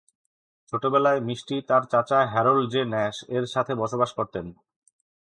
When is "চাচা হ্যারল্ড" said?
1.91-2.65